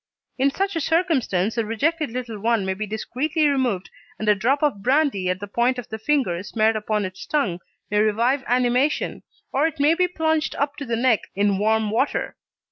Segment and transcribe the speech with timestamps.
[0.39, 4.63] In such a circumstance the rejected little one may be discreetly removed, and a drop
[4.63, 7.59] of brandy on the point of the finger smeared upon its tongue
[7.91, 9.21] may revive animation,
[9.53, 12.35] or it may be plunged up to the neck in warm water.